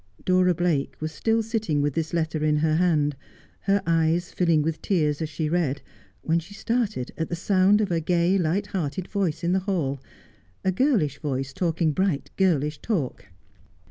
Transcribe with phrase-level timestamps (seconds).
[0.25, 3.15] Dora Blake was still sitting with this letter in her hand,
[3.65, 5.83] her eyes filling with tears as she read,
[6.23, 10.01] when she started at the sound of a gay, light hearted voice in the hall—
[10.65, 13.25] a girlish voice talking bright, girlish talk.